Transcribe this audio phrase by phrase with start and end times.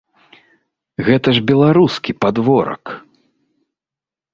[1.09, 2.83] Гэта ж беларускі падворак!